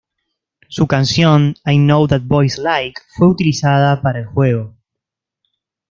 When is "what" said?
2.09-2.21